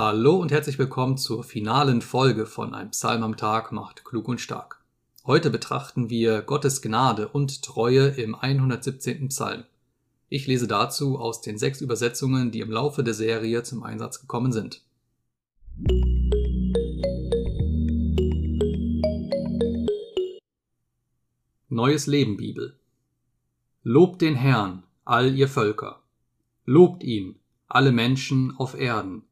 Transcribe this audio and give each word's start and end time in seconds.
Hallo 0.00 0.36
und 0.36 0.52
herzlich 0.52 0.78
willkommen 0.78 1.18
zur 1.18 1.42
finalen 1.42 2.02
Folge 2.02 2.46
von 2.46 2.72
Ein 2.72 2.92
Psalm 2.92 3.24
am 3.24 3.36
Tag 3.36 3.72
macht 3.72 4.04
klug 4.04 4.28
und 4.28 4.40
stark. 4.40 4.80
Heute 5.26 5.50
betrachten 5.50 6.08
wir 6.08 6.42
Gottes 6.42 6.82
Gnade 6.82 7.26
und 7.26 7.64
Treue 7.64 8.06
im 8.06 8.36
117. 8.36 9.26
Psalm. 9.26 9.64
Ich 10.28 10.46
lese 10.46 10.68
dazu 10.68 11.18
aus 11.18 11.40
den 11.40 11.58
sechs 11.58 11.80
Übersetzungen, 11.80 12.52
die 12.52 12.60
im 12.60 12.70
Laufe 12.70 13.02
der 13.02 13.12
Serie 13.12 13.64
zum 13.64 13.82
Einsatz 13.82 14.20
gekommen 14.20 14.52
sind. 14.52 14.84
Neues 21.68 22.06
Leben 22.06 22.36
Bibel 22.36 22.78
Lobt 23.82 24.22
den 24.22 24.36
Herrn, 24.36 24.84
all 25.04 25.34
ihr 25.34 25.48
Völker. 25.48 26.04
Lobt 26.64 27.02
ihn, 27.02 27.40
alle 27.66 27.90
Menschen 27.90 28.54
auf 28.56 28.78
Erden 28.78 29.24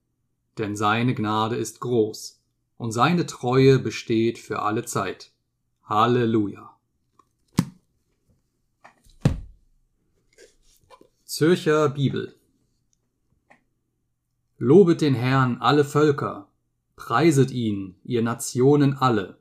denn 0.59 0.77
seine 0.77 1.15
Gnade 1.15 1.57
ist 1.57 1.81
groß 1.81 2.41
und 2.77 2.93
seine 2.93 3.27
Treue 3.27 3.79
besteht 3.79 4.39
für 4.39 4.63
alle 4.63 4.85
Zeit. 4.85 5.33
Halleluja. 5.85 6.77
Zürcher 11.25 11.89
Bibel 11.91 12.35
Lobet 14.59 15.03
den 15.03 15.15
Herrn 15.15 15.59
alle 15.59 15.85
Völker, 15.85 16.49
preiset 16.97 17.51
ihn, 17.51 17.97
ihr 18.05 18.23
Nationen 18.23 18.95
alle, 18.95 19.39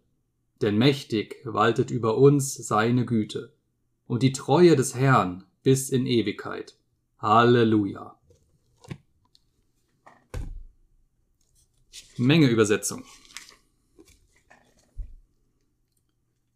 denn 0.61 0.77
mächtig 0.77 1.37
waltet 1.45 1.89
über 1.89 2.17
uns 2.17 2.53
seine 2.53 3.05
Güte 3.05 3.53
und 4.07 4.23
die 4.23 4.33
Treue 4.33 4.75
des 4.75 4.93
Herrn 4.93 5.45
bis 5.63 5.89
in 5.89 6.05
Ewigkeit. 6.05 6.75
Halleluja. 7.19 8.19
Menge 12.17 12.47
Übersetzung. 12.47 13.03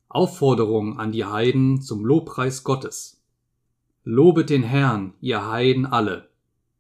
Aufforderung 0.07 0.97
an 0.97 1.11
die 1.11 1.25
Heiden 1.25 1.81
zum 1.81 2.05
Lobpreis 2.05 2.63
Gottes. 2.63 3.21
Lobet 4.05 4.49
den 4.49 4.63
Herrn, 4.63 5.15
ihr 5.19 5.47
Heiden 5.47 5.85
alle, 5.85 6.29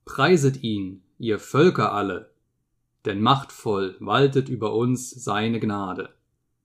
preiset 0.05 0.63
ihn, 0.63 1.03
ihr 1.17 1.39
Völker 1.39 1.91
alle, 1.91 2.31
denn 3.03 3.21
machtvoll 3.21 3.97
waltet 3.99 4.47
über 4.47 4.73
uns 4.73 5.09
seine 5.09 5.59
Gnade, 5.59 6.13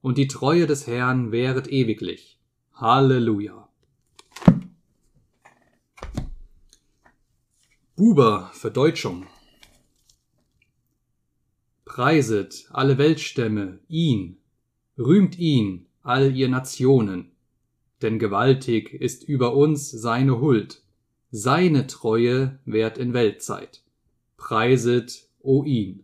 und 0.01 0.17
die 0.17 0.29
Treue 0.29 0.69
des 0.69 0.87
Herrn 0.87 1.33
währet 1.33 1.67
ewiglich. 1.67 2.39
Halleluja. 2.75 3.69
Buber 7.97 8.51
Verdeutschung 8.53 9.27
Preiset, 11.95 12.67
alle 12.71 12.99
Weltstämme, 12.99 13.79
ihn, 13.87 14.39
rühmt 14.99 15.39
ihn, 15.39 15.87
all 16.03 16.35
ihr 16.35 16.49
Nationen, 16.49 17.31
denn 18.03 18.19
gewaltig 18.19 18.93
ist 18.93 19.23
über 19.23 19.55
uns 19.55 19.93
seine 19.93 20.41
Huld, 20.41 20.83
seine 21.31 21.87
Treue 21.87 22.59
währt 22.65 22.99
in 22.99 23.15
Weltzeit. 23.15 23.85
Preiset, 24.37 25.29
o 25.39 25.63
ihn. 25.63 26.03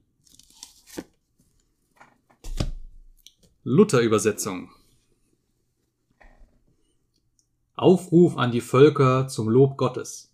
Luther-Übersetzung 3.64 4.70
Aufruf 7.74 8.36
an 8.36 8.52
die 8.52 8.61
Völker 8.61 9.27
zum 9.27 9.48
Lob 9.48 9.77
Gottes. 9.77 10.33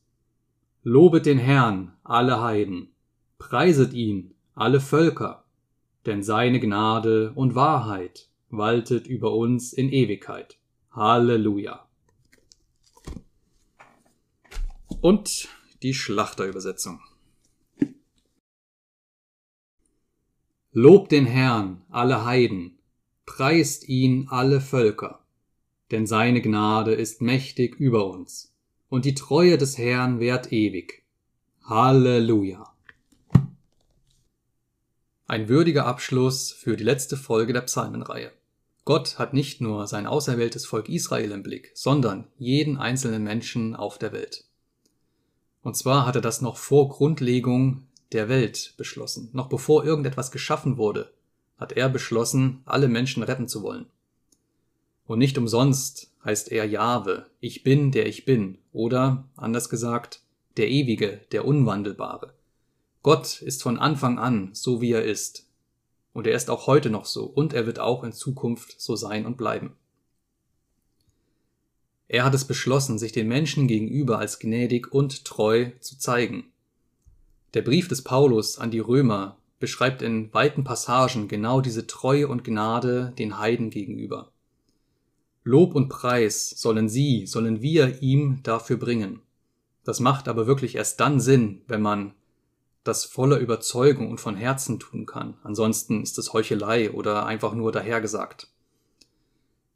Lobet 0.83 1.25
den 1.25 1.39
Herrn, 1.39 1.97
alle 2.05 2.43
Heiden, 2.43 2.91
preiset 3.39 3.95
ihn, 3.95 4.35
alle 4.55 4.81
Völker, 4.81 5.46
denn 6.07 6.23
seine 6.23 6.61
Gnade 6.61 7.33
und 7.35 7.55
Wahrheit 7.55 8.31
waltet 8.49 9.07
über 9.07 9.35
uns 9.35 9.73
in 9.73 9.91
Ewigkeit. 9.93 10.59
Halleluja. 10.93 11.87
Und 15.01 15.49
die 15.83 15.95
Schlachterübersetzung. 15.95 17.01
Lobt 20.73 21.13
den 21.13 21.27
Herrn, 21.27 21.83
alle 21.89 22.25
Heiden, 22.25 22.79
preist 23.25 23.89
ihn 23.89 24.29
alle 24.29 24.61
Völker, 24.61 25.25
denn 25.91 26.07
seine 26.07 26.43
Gnade 26.43 26.93
ist 26.93 27.23
mächtig 27.23 27.77
über 27.77 28.07
uns, 28.07 28.55
und 28.89 29.05
die 29.05 29.15
Treue 29.15 29.57
des 29.57 29.79
Herrn 29.79 30.21
währt 30.21 30.53
ewig. 30.53 31.05
Halleluja. 31.65 32.76
Ein 35.29 35.49
würdiger 35.49 35.87
Abschluss 35.87 36.53
für 36.53 36.77
die 36.77 36.85
letzte 36.85 37.17
Folge 37.17 37.53
der 37.53 37.63
Psalmenreihe. 37.63 38.31
Gott 38.85 39.19
hat 39.19 39.35
nicht 39.35 39.61
nur 39.61 39.89
sein 39.89 40.07
auserwähltes 40.07 40.67
Volk 40.67 40.89
Israel 40.89 41.33
im 41.33 41.43
Blick, 41.43 41.73
sondern 41.75 42.29
jeden 42.39 42.77
einzelnen 42.77 43.25
Menschen 43.25 43.75
auf 43.75 43.99
der 43.99 44.13
Welt. 44.13 44.45
Und 45.63 45.77
zwar 45.77 46.07
hat 46.07 46.15
er 46.15 46.21
das 46.21 46.43
noch 46.43 46.57
vor 46.57 46.89
Grundlegung 46.91 47.89
der 48.13 48.29
Welt 48.29 48.75
beschlossen. 48.77 49.29
Noch 49.33 49.49
bevor 49.49 49.85
irgendetwas 49.85 50.31
geschaffen 50.31 50.77
wurde, 50.77 51.13
hat 51.59 51.73
er 51.73 51.89
beschlossen, 51.89 52.63
alle 52.65 52.87
Menschen 52.87 53.25
retten 53.25 53.49
zu 53.49 53.65
wollen. 53.65 53.87
Und 55.07 55.19
nicht 55.19 55.39
umsonst 55.39 56.13
heißt 56.25 56.53
er 56.53 56.67
Jahwe, 56.67 57.27
ich 57.41 57.65
bin, 57.65 57.91
der 57.91 58.07
ich 58.07 58.27
bin, 58.27 58.59
oder, 58.73 59.25
anders 59.35 59.69
gesagt, 59.71 60.21
der 60.57 60.71
Ewige, 60.71 61.21
der 61.33 61.45
Unwandelbare. 61.45 62.33
Gott 63.07 63.41
ist 63.41 63.63
von 63.63 63.79
Anfang 63.79 64.19
an 64.19 64.51
so, 64.53 64.81
wie 64.81 64.91
er 64.91 65.05
ist. 65.05 65.47
Und 66.13 66.27
er 66.27 66.35
ist 66.35 66.51
auch 66.51 66.67
heute 66.67 66.91
noch 66.91 67.05
so. 67.05 67.23
Und 67.23 67.53
er 67.53 67.65
wird 67.65 67.79
auch 67.79 68.03
in 68.03 68.11
Zukunft 68.11 68.81
so 68.81 68.97
sein 68.97 69.27
und 69.27 69.37
bleiben. 69.37 69.77
Er 72.09 72.25
hat 72.25 72.35
es 72.35 72.45
beschlossen, 72.45 72.99
sich 72.99 73.13
den 73.13 73.29
Menschen 73.29 73.69
gegenüber 73.69 74.19
als 74.19 74.41
gnädig 74.41 74.93
und 74.93 75.25
treu 75.25 75.71
zu 75.79 75.97
zeigen. 75.97 76.47
Der 77.55 77.63
Brief 77.63 77.87
des 77.87 78.03
Paulus 78.03 78.59
an 78.59 78.73
die 78.73 78.81
Römer 78.81 79.37
beschreibt 79.61 80.03
in 80.03 80.35
weiten 80.35 80.65
Passagen 80.65 81.29
genau 81.29 81.61
diese 81.61 81.87
Treue 81.87 82.27
und 82.27 82.43
Gnade 82.43 83.13
den 83.17 83.39
Heiden 83.39 83.71
gegenüber. 83.71 84.33
Lob 85.45 85.77
und 85.77 85.89
Preis 85.89 86.51
sollen 86.51 86.89
sie, 86.89 87.25
sollen 87.27 87.63
wir 87.63 88.03
ihm 88.03 88.41
dafür 88.43 88.79
bringen. 88.79 89.21
Das 89.85 90.01
macht 90.01 90.27
aber 90.27 90.49
wirklich 90.49 90.75
erst 90.75 90.99
dann 90.99 91.21
Sinn, 91.21 91.63
wenn 91.69 91.83
man 91.83 92.13
das 92.87 93.05
voller 93.05 93.39
Überzeugung 93.39 94.11
und 94.11 94.21
von 94.21 94.37
Herzen 94.37 94.79
tun 94.79 95.07
kann. 95.07 95.35
Ansonsten 95.43 96.03
ist 96.03 96.19
es 96.19 96.33
Heuchelei 96.33 96.91
oder 96.91 97.27
einfach 97.27 97.55
nur 97.55 97.73
dahergesagt. 97.73 98.49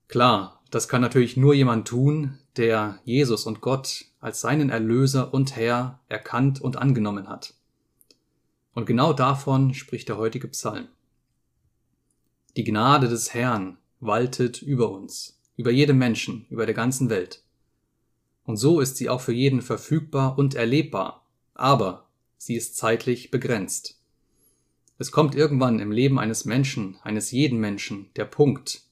Klar, 0.09 0.61
das 0.71 0.89
kann 0.89 1.01
natürlich 1.01 1.37
nur 1.37 1.55
jemand 1.55 1.89
tun, 1.89 2.39
der 2.57 2.99
Jesus 3.05 3.47
und 3.47 3.61
Gott 3.61 4.07
als 4.21 4.41
seinen 4.41 4.71
Erlöser 4.71 5.33
und 5.33 5.57
Herr 5.57 6.01
erkannt 6.09 6.61
und 6.61 6.77
angenommen 6.77 7.29
hat. 7.29 7.55
Und 8.75 8.87
genau 8.87 9.13
davon 9.13 9.75
spricht 9.75 10.09
der 10.09 10.17
heutige 10.17 10.49
Psalm. 10.49 10.89
Die 12.57 12.65
Gnade 12.65 13.09
des 13.09 13.35
Herrn 13.35 13.79
waltet 14.01 14.63
über 14.63 14.91
uns, 14.91 15.41
über 15.57 15.71
jedem 15.71 15.99
Menschen, 15.99 16.47
über 16.51 16.67
der 16.67 16.75
ganzen 16.75 17.11
Welt. 17.11 17.43
Und 18.45 18.57
so 18.57 18.81
ist 18.81 18.97
sie 18.97 19.09
auch 19.09 19.21
für 19.21 19.33
jeden 19.33 19.63
verfügbar 19.63 20.39
und 20.39 20.55
erlebbar. 20.55 21.27
Aber 21.55 22.10
sie 22.41 22.57
ist 22.57 22.77
zeitlich 22.77 23.31
begrenzt. 23.31 24.01
Es 24.97 25.13
kommt 25.13 25.35
irgendwann 25.35 25.79
im 25.79 25.93
Leben 25.93 26.19
eines 26.19 26.47
Menschen, 26.47 26.99
eines 27.03 27.31
jeden 27.31 27.61
Menschen, 27.61 28.11
der 28.17 28.25
Punkt, 28.25 28.83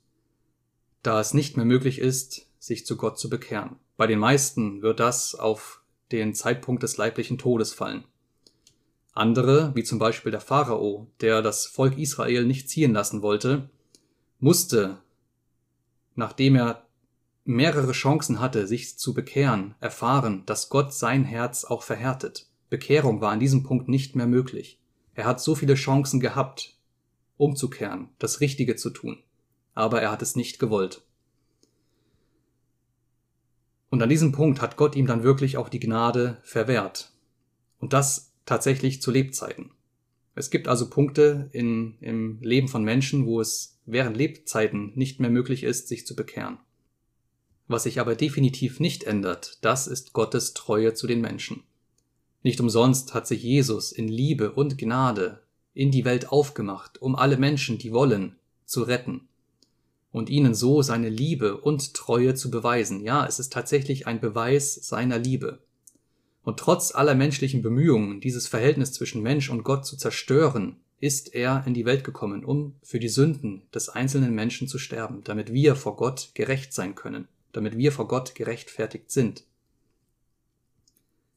da 1.02 1.18
es 1.18 1.32
nicht 1.32 1.56
mehr 1.56 1.64
möglich 1.64 1.98
ist, 1.98 2.46
sich 2.58 2.84
zu 2.84 2.98
Gott 2.98 3.18
zu 3.18 3.30
bekehren. 3.30 3.76
Bei 3.96 4.06
den 4.06 4.18
meisten 4.18 4.82
wird 4.82 5.00
das 5.00 5.34
auf 5.34 5.82
den 6.12 6.34
Zeitpunkt 6.34 6.82
des 6.82 6.98
leiblichen 6.98 7.38
Todes 7.38 7.72
fallen. 7.72 8.04
Andere, 9.14 9.74
wie 9.74 9.82
zum 9.82 9.98
Beispiel 9.98 10.30
der 10.30 10.42
Pharao, 10.42 11.06
der 11.22 11.40
das 11.40 11.66
Volk 11.66 11.96
Israel 11.96 12.44
nicht 12.44 12.68
ziehen 12.68 12.92
lassen 12.92 13.22
wollte, 13.22 13.70
musste, 14.40 14.98
nachdem 16.14 16.54
er 16.54 16.86
mehrere 17.44 17.92
Chancen 17.92 18.40
hatte, 18.40 18.66
sich 18.66 18.98
zu 18.98 19.14
bekehren, 19.14 19.74
erfahren, 19.80 20.42
dass 20.44 20.68
Gott 20.68 20.92
sein 20.92 21.24
Herz 21.24 21.64
auch 21.64 21.82
verhärtet. 21.82 22.48
Bekehrung 22.70 23.20
war 23.20 23.32
an 23.32 23.40
diesem 23.40 23.62
Punkt 23.62 23.88
nicht 23.88 24.16
mehr 24.16 24.26
möglich. 24.26 24.78
Er 25.14 25.24
hat 25.24 25.40
so 25.40 25.54
viele 25.54 25.74
Chancen 25.74 26.20
gehabt, 26.20 26.76
umzukehren, 27.36 28.08
das 28.18 28.40
Richtige 28.40 28.76
zu 28.76 28.90
tun, 28.90 29.18
aber 29.74 30.02
er 30.02 30.10
hat 30.10 30.22
es 30.22 30.36
nicht 30.36 30.58
gewollt. 30.58 31.02
Und 33.90 34.02
an 34.02 34.08
diesem 34.08 34.32
Punkt 34.32 34.60
hat 34.60 34.76
Gott 34.76 34.96
ihm 34.96 35.06
dann 35.06 35.22
wirklich 35.22 35.56
auch 35.56 35.68
die 35.68 35.80
Gnade 35.80 36.38
verwehrt. 36.42 37.12
Und 37.78 37.92
das 37.92 38.32
tatsächlich 38.44 39.00
zu 39.00 39.10
Lebzeiten. 39.10 39.70
Es 40.34 40.50
gibt 40.50 40.68
also 40.68 40.88
Punkte 40.88 41.48
in, 41.52 41.96
im 42.00 42.40
Leben 42.42 42.68
von 42.68 42.84
Menschen, 42.84 43.26
wo 43.26 43.40
es 43.40 43.78
während 43.86 44.16
Lebzeiten 44.16 44.92
nicht 44.94 45.20
mehr 45.20 45.30
möglich 45.30 45.64
ist, 45.64 45.88
sich 45.88 46.06
zu 46.06 46.14
bekehren. 46.14 46.58
Was 47.66 47.82
sich 47.82 47.98
aber 47.98 48.14
definitiv 48.14 48.78
nicht 48.78 49.04
ändert, 49.04 49.58
das 49.62 49.86
ist 49.86 50.12
Gottes 50.12 50.54
Treue 50.54 50.94
zu 50.94 51.06
den 51.06 51.20
Menschen. 51.20 51.62
Nicht 52.48 52.62
umsonst 52.62 53.12
hat 53.12 53.26
sich 53.26 53.42
Jesus 53.42 53.92
in 53.92 54.08
Liebe 54.08 54.52
und 54.52 54.78
Gnade 54.78 55.42
in 55.74 55.90
die 55.90 56.06
Welt 56.06 56.32
aufgemacht, 56.32 56.96
um 57.02 57.14
alle 57.14 57.36
Menschen, 57.36 57.76
die 57.76 57.92
wollen, 57.92 58.36
zu 58.64 58.84
retten 58.84 59.28
und 60.12 60.30
ihnen 60.30 60.54
so 60.54 60.80
seine 60.80 61.10
Liebe 61.10 61.58
und 61.58 61.92
Treue 61.92 62.32
zu 62.32 62.50
beweisen. 62.50 63.02
Ja, 63.02 63.26
es 63.26 63.38
ist 63.38 63.52
tatsächlich 63.52 64.06
ein 64.06 64.18
Beweis 64.18 64.76
seiner 64.76 65.18
Liebe. 65.18 65.58
Und 66.42 66.58
trotz 66.58 66.94
aller 66.94 67.14
menschlichen 67.14 67.60
Bemühungen, 67.60 68.22
dieses 68.22 68.46
Verhältnis 68.46 68.94
zwischen 68.94 69.22
Mensch 69.22 69.50
und 69.50 69.62
Gott 69.62 69.84
zu 69.84 69.98
zerstören, 69.98 70.76
ist 71.00 71.34
er 71.34 71.64
in 71.66 71.74
die 71.74 71.84
Welt 71.84 72.02
gekommen, 72.02 72.46
um 72.46 72.76
für 72.82 72.98
die 72.98 73.10
Sünden 73.10 73.64
des 73.74 73.90
einzelnen 73.90 74.34
Menschen 74.34 74.68
zu 74.68 74.78
sterben, 74.78 75.22
damit 75.22 75.52
wir 75.52 75.76
vor 75.76 75.96
Gott 75.96 76.30
gerecht 76.32 76.72
sein 76.72 76.94
können, 76.94 77.28
damit 77.52 77.76
wir 77.76 77.92
vor 77.92 78.08
Gott 78.08 78.34
gerechtfertigt 78.34 79.10
sind. 79.10 79.44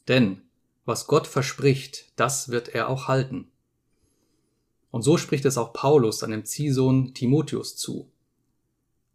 Denn 0.08 0.44
was 0.86 1.08
Gott 1.08 1.28
verspricht, 1.28 2.12
das 2.16 2.50
wird 2.50 2.70
er 2.70 2.90
auch 2.90 3.08
halten. 3.08 3.52
Und 4.90 5.04
so 5.04 5.18
spricht 5.18 5.46
es 5.46 5.58
auch 5.58 5.74
Paulus 5.74 6.20
seinem 6.20 6.46
Ziehsohn 6.46 7.14
Timotheus 7.14 7.78
zu. 7.78 8.12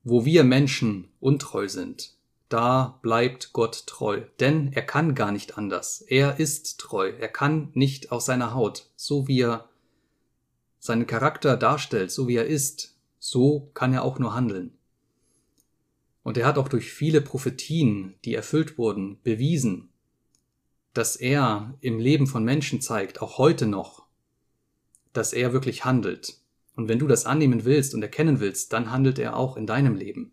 Wo 0.04 0.24
wir 0.24 0.44
Menschen 0.44 1.08
untreu 1.20 1.68
sind, 1.68 2.14
da 2.48 2.98
bleibt 3.02 3.52
Gott 3.52 3.86
treu, 3.86 4.22
denn 4.38 4.72
er 4.72 4.82
kann 4.82 5.14
gar 5.14 5.32
nicht 5.32 5.58
anders. 5.58 6.00
Er 6.00 6.38
ist 6.38 6.78
treu, 6.78 7.10
er 7.10 7.28
kann 7.28 7.70
nicht 7.74 8.12
aus 8.12 8.24
seiner 8.24 8.54
Haut, 8.54 8.88
so 8.94 9.26
wie 9.26 9.40
er 9.40 9.68
seinen 10.78 11.06
Charakter 11.06 11.56
darstellt, 11.56 12.12
so 12.12 12.28
wie 12.28 12.36
er 12.36 12.46
ist, 12.46 12.96
so 13.18 13.70
kann 13.74 13.92
er 13.92 14.04
auch 14.04 14.20
nur 14.20 14.34
handeln. 14.34 14.78
Und 16.22 16.38
er 16.38 16.46
hat 16.46 16.58
auch 16.58 16.68
durch 16.68 16.92
viele 16.92 17.20
Prophetien, 17.20 18.14
die 18.24 18.34
erfüllt 18.34 18.78
wurden, 18.78 19.20
bewiesen, 19.22 19.90
dass 20.96 21.16
er 21.16 21.74
im 21.80 21.98
Leben 21.98 22.26
von 22.26 22.44
Menschen 22.44 22.80
zeigt, 22.80 23.20
auch 23.20 23.38
heute 23.38 23.66
noch, 23.66 24.06
dass 25.12 25.32
er 25.32 25.52
wirklich 25.52 25.84
handelt. 25.84 26.38
Und 26.74 26.88
wenn 26.88 26.98
du 26.98 27.06
das 27.06 27.26
annehmen 27.26 27.64
willst 27.64 27.94
und 27.94 28.02
erkennen 28.02 28.40
willst, 28.40 28.72
dann 28.72 28.90
handelt 28.90 29.18
er 29.18 29.36
auch 29.36 29.56
in 29.56 29.66
deinem 29.66 29.94
Leben. 29.94 30.32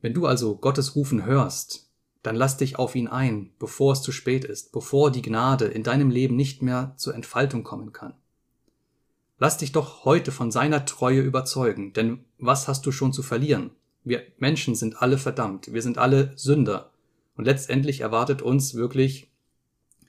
Wenn 0.00 0.14
du 0.14 0.26
also 0.26 0.56
Gottes 0.56 0.96
Rufen 0.96 1.24
hörst, 1.24 1.90
dann 2.22 2.36
lass 2.36 2.56
dich 2.56 2.78
auf 2.78 2.94
ihn 2.94 3.08
ein, 3.08 3.52
bevor 3.58 3.92
es 3.92 4.02
zu 4.02 4.12
spät 4.12 4.44
ist, 4.44 4.72
bevor 4.72 5.10
die 5.10 5.22
Gnade 5.22 5.66
in 5.66 5.82
deinem 5.82 6.10
Leben 6.10 6.36
nicht 6.36 6.62
mehr 6.62 6.94
zur 6.96 7.14
Entfaltung 7.14 7.64
kommen 7.64 7.92
kann. 7.92 8.14
Lass 9.38 9.58
dich 9.58 9.72
doch 9.72 10.04
heute 10.04 10.30
von 10.30 10.52
seiner 10.52 10.84
Treue 10.84 11.20
überzeugen, 11.20 11.92
denn 11.92 12.24
was 12.38 12.68
hast 12.68 12.86
du 12.86 12.92
schon 12.92 13.12
zu 13.12 13.24
verlieren? 13.24 13.70
Wir 14.04 14.22
Menschen 14.38 14.76
sind 14.76 15.02
alle 15.02 15.18
verdammt, 15.18 15.72
wir 15.72 15.82
sind 15.82 15.98
alle 15.98 16.32
Sünder, 16.36 16.91
und 17.42 17.46
letztendlich 17.46 18.02
erwartet 18.02 18.40
uns 18.40 18.76
wirklich 18.76 19.28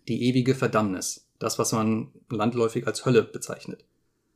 die 0.07 0.21
ewige 0.25 0.53
Verdammnis, 0.53 1.25
das, 1.39 1.57
was 1.57 1.71
man 1.71 2.11
landläufig 2.29 2.85
als 2.85 3.07
Hölle 3.07 3.23
bezeichnet. 3.23 3.85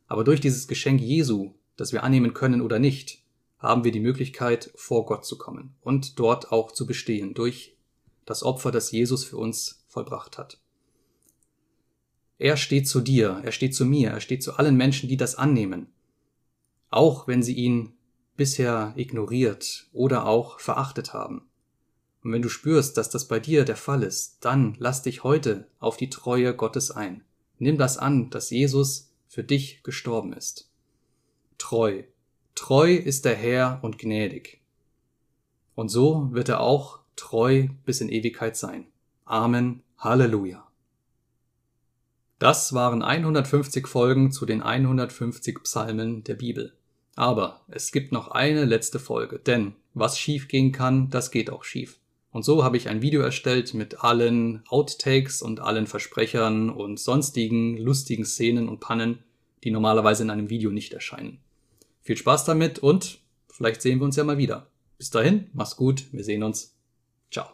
Aber 0.08 0.24
durch 0.24 0.40
dieses 0.40 0.66
Geschenk 0.66 1.00
Jesu, 1.00 1.54
das 1.76 1.92
wir 1.92 2.02
annehmen 2.02 2.34
können 2.34 2.60
oder 2.60 2.80
nicht, 2.80 3.22
haben 3.60 3.84
wir 3.84 3.92
die 3.92 4.00
Möglichkeit, 4.00 4.72
vor 4.74 5.06
Gott 5.06 5.24
zu 5.24 5.38
kommen 5.38 5.76
und 5.80 6.18
dort 6.18 6.50
auch 6.50 6.72
zu 6.72 6.88
bestehen 6.88 7.34
durch 7.34 7.76
das 8.26 8.42
Opfer, 8.42 8.72
das 8.72 8.90
Jesus 8.90 9.22
für 9.22 9.36
uns 9.36 9.84
vollbracht 9.86 10.36
hat. 10.36 10.58
Er 12.36 12.56
steht 12.56 12.88
zu 12.88 13.00
dir, 13.00 13.40
er 13.44 13.52
steht 13.52 13.76
zu 13.76 13.84
mir, 13.84 14.10
er 14.10 14.20
steht 14.20 14.42
zu 14.42 14.54
allen 14.54 14.76
Menschen, 14.76 15.08
die 15.08 15.16
das 15.16 15.36
annehmen. 15.36 15.86
Auch 16.90 17.28
wenn 17.28 17.44
sie 17.44 17.54
ihn 17.54 17.92
bisher 18.36 18.92
ignoriert 18.96 19.86
oder 19.92 20.26
auch 20.26 20.58
verachtet 20.58 21.12
haben. 21.12 21.47
Und 22.22 22.32
wenn 22.32 22.42
du 22.42 22.48
spürst, 22.48 22.96
dass 22.96 23.10
das 23.10 23.28
bei 23.28 23.40
dir 23.40 23.64
der 23.64 23.76
Fall 23.76 24.02
ist, 24.02 24.38
dann 24.40 24.76
lass 24.78 25.02
dich 25.02 25.24
heute 25.24 25.68
auf 25.78 25.96
die 25.96 26.10
Treue 26.10 26.54
Gottes 26.54 26.90
ein. 26.90 27.24
Nimm 27.58 27.78
das 27.78 27.98
an, 27.98 28.30
dass 28.30 28.50
Jesus 28.50 29.12
für 29.28 29.44
dich 29.44 29.82
gestorben 29.82 30.32
ist. 30.32 30.70
Treu. 31.58 32.02
Treu 32.54 32.94
ist 32.94 33.24
der 33.24 33.36
Herr 33.36 33.78
und 33.82 33.98
gnädig. 33.98 34.60
Und 35.74 35.90
so 35.90 36.28
wird 36.32 36.48
er 36.48 36.60
auch 36.60 37.00
treu 37.14 37.68
bis 37.84 38.00
in 38.00 38.08
Ewigkeit 38.08 38.56
sein. 38.56 38.86
Amen. 39.24 39.82
Halleluja. 39.98 40.66
Das 42.38 42.72
waren 42.72 43.02
150 43.02 43.86
Folgen 43.88 44.30
zu 44.30 44.46
den 44.46 44.62
150 44.62 45.62
Psalmen 45.64 46.22
der 46.22 46.34
Bibel. 46.34 46.72
Aber 47.16 47.62
es 47.68 47.90
gibt 47.90 48.12
noch 48.12 48.28
eine 48.28 48.64
letzte 48.64 49.00
Folge, 49.00 49.40
denn 49.40 49.74
was 49.92 50.18
schief 50.18 50.46
gehen 50.46 50.70
kann, 50.70 51.10
das 51.10 51.32
geht 51.32 51.50
auch 51.50 51.64
schief. 51.64 51.98
Und 52.30 52.44
so 52.44 52.62
habe 52.62 52.76
ich 52.76 52.88
ein 52.88 53.02
Video 53.02 53.22
erstellt 53.22 53.74
mit 53.74 54.04
allen 54.04 54.62
Outtakes 54.68 55.42
und 55.42 55.60
allen 55.60 55.86
Versprechern 55.86 56.70
und 56.70 57.00
sonstigen 57.00 57.76
lustigen 57.78 58.24
Szenen 58.24 58.68
und 58.68 58.80
Pannen, 58.80 59.20
die 59.64 59.70
normalerweise 59.70 60.22
in 60.22 60.30
einem 60.30 60.50
Video 60.50 60.70
nicht 60.70 60.92
erscheinen. 60.92 61.38
Viel 62.02 62.16
Spaß 62.16 62.44
damit 62.44 62.78
und 62.78 63.18
vielleicht 63.48 63.82
sehen 63.82 63.98
wir 63.98 64.04
uns 64.04 64.16
ja 64.16 64.24
mal 64.24 64.38
wieder. 64.38 64.68
Bis 64.98 65.10
dahin, 65.10 65.50
mach's 65.52 65.76
gut, 65.76 66.04
wir 66.12 66.24
sehen 66.24 66.42
uns. 66.42 66.76
Ciao. 67.30 67.46